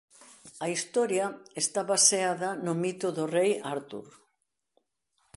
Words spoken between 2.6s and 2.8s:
no